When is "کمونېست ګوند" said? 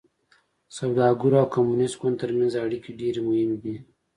1.55-2.19